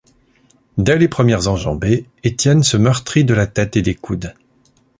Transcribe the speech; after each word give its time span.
Dès 0.79 0.97
les 0.97 1.07
premières 1.07 1.47
enjambées, 1.47 2.09
Étienne 2.23 2.63
se 2.63 2.75
meurtrit 2.75 3.23
de 3.23 3.35
la 3.35 3.45
tête 3.45 3.75
et 3.77 3.83
des 3.83 3.93
coudes. 3.93 4.33